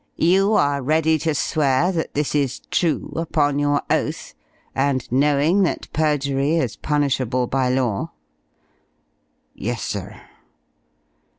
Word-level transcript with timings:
"You 0.17 0.53
are 0.53 0.81
ready 0.81 1.19
to 1.19 1.35
swear 1.35 1.91
that 1.91 2.15
this 2.15 2.33
is 2.33 2.61
true, 2.71 3.13
upon 3.15 3.59
your 3.59 3.83
oath, 3.87 4.33
and 4.73 5.07
knowing 5.11 5.61
that 5.61 5.93
perjury 5.93 6.55
is 6.55 6.75
punishable 6.75 7.45
by 7.45 7.69
law?" 7.69 8.11
"Yes, 9.53 9.83
sir." 9.83 10.19